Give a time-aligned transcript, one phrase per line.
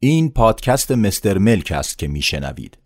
[0.00, 2.78] این پادکست مستر ملک است که میشنوید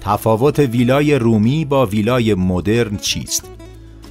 [0.00, 3.50] تفاوت ویلای رومی با ویلای مدرن چیست؟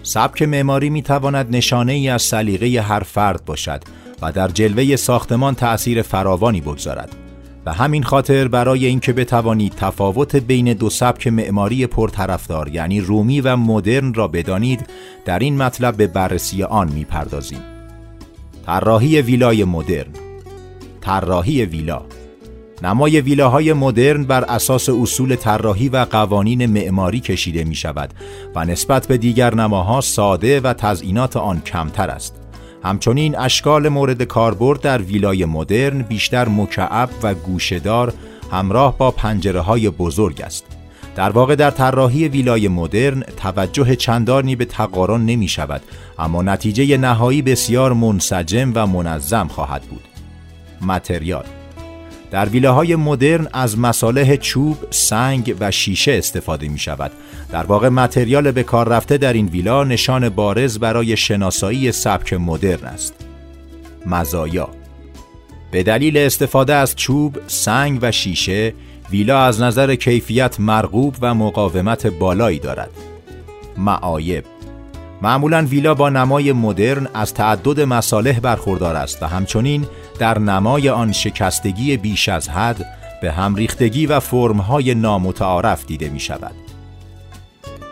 [0.04, 3.84] سبک معماری می تواند نشانه ای از سلیقه هر فرد باشد
[4.22, 7.27] و در جلوه ساختمان تأثیر فراوانی بگذارد.
[7.68, 13.56] به همین خاطر برای اینکه بتوانید تفاوت بین دو سبک معماری پرطرفدار یعنی رومی و
[13.56, 14.90] مدرن را بدانید
[15.26, 17.60] در این مطلب به بررسی آن می‌پردازیم.
[18.66, 20.12] طراحی ویلای مدرن
[21.02, 22.02] طراحی ویلا
[22.84, 28.14] نمای ویلاهای مدرن بر اساس اصول طراحی و قوانین معماری کشیده می شود
[28.56, 32.47] و نسبت به دیگر نماها ساده و تزئینات آن کمتر است.
[32.88, 38.14] همچنین اشکال مورد کاربرد در ویلای مدرن بیشتر مکعب و گوشهدار
[38.52, 40.66] همراه با پنجره های بزرگ است.
[41.16, 45.82] در واقع در طراحی ویلای مدرن توجه چندانی به تقارن نمی شود
[46.20, 50.04] اما نتیجه نهایی بسیار منسجم و منظم خواهد بود.
[50.82, 51.46] متریال
[52.32, 57.12] در ویلاهای مدرن از مصالح چوب، سنگ و شیشه استفاده می شود.
[57.52, 62.86] در واقع متریال به کار رفته در این ویلا نشان بارز برای شناسایی سبک مدرن
[62.86, 63.16] است.
[64.06, 64.70] مزایا
[65.72, 68.74] به دلیل استفاده از چوب، سنگ و شیشه،
[69.12, 72.92] ویلا از نظر کیفیت مرغوب و مقاومت بالایی دارد.
[73.78, 74.44] معایب
[75.22, 79.88] معمولا ویلا با نمای مدرن از تعدد مصالح برخوردار است و همچنین
[80.20, 82.86] در نمای آن شکستگی بیش از حد
[83.22, 86.56] به هم ریختگی و فرمهای نامتعارف دیده می شود.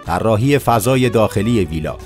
[0.05, 1.97] طراحی فضای داخلی ویلا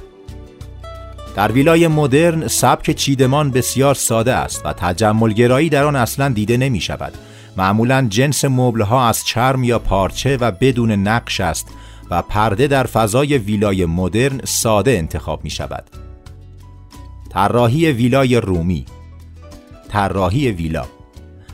[1.36, 6.81] در ویلای مدرن سبک چیدمان بسیار ساده است و تجملگرایی در آن اصلا دیده نمی
[6.81, 7.14] شود.
[7.58, 11.67] معمولا جنس مبلها از چرم یا پارچه و بدون نقش است
[12.12, 15.84] و پرده در فضای ویلای مدرن ساده انتخاب می شود.
[17.30, 18.86] طراحی ویلای رومی
[19.90, 20.86] طراحی ویلا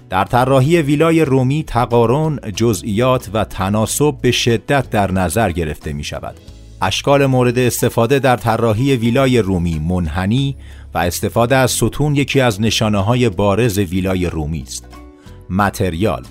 [0.09, 6.35] در طراحی ویلای رومی تقارن، جزئیات و تناسب به شدت در نظر گرفته می شود.
[6.81, 10.55] اشکال مورد استفاده در طراحی ویلای رومی منحنی
[10.93, 14.85] و استفاده از ستون یکی از نشانه های بارز ویلای رومی است.
[15.49, 16.23] متریال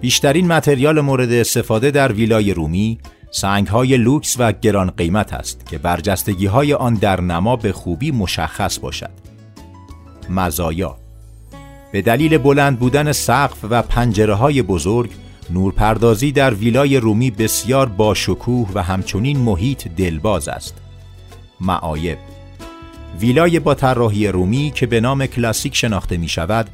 [0.00, 2.98] بیشترین متریال مورد استفاده در ویلای رومی
[3.36, 8.10] سنگ های لوکس و گران قیمت است که برجستگی های آن در نما به خوبی
[8.10, 9.10] مشخص باشد.
[10.30, 10.96] مزایا
[11.92, 15.10] به دلیل بلند بودن سقف و پنجره های بزرگ
[15.50, 20.74] نورپردازی در ویلای رومی بسیار باشکوه و همچنین محیط دلباز است.
[21.60, 22.18] معایب
[23.20, 26.70] ویلای با طراحی رومی که به نام کلاسیک شناخته می شود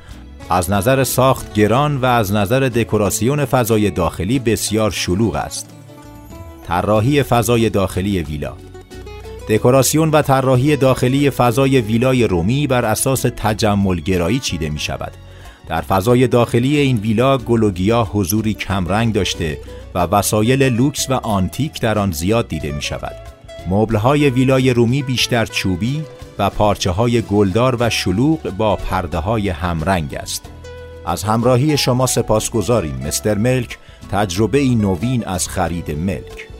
[0.50, 5.79] از نظر ساخت گران و از نظر دکوراسیون فضای داخلی بسیار شلوغ است.
[6.70, 8.52] طراحی فضای داخلی ویلا
[9.48, 15.12] دکوراسیون و طراحی داخلی فضای ویلای رومی بر اساس تجمل گرایی چیده می شود.
[15.68, 19.58] در فضای داخلی این ویلا گلوگیا حضوری کمرنگ داشته
[19.94, 23.16] و وسایل لوکس و آنتیک در آن زیاد دیده می شود.
[23.70, 26.02] مبلهای ویلای رومی بیشتر چوبی
[26.38, 30.50] و پارچه های گلدار و شلوغ با پرده های همرنگ است.
[31.06, 33.78] از همراهی شما سپاس گذاریم مستر ملک
[34.12, 36.50] تجربه نوین از خرید ملک